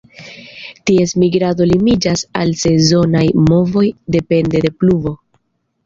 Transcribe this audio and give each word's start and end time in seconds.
Ties 0.91 1.13
migrado 1.23 1.67
limiĝas 1.73 2.25
al 2.41 2.55
sezonaj 2.65 3.25
movoj 3.53 3.87
depende 4.21 4.67
de 4.69 4.77
pluvo. 4.83 5.19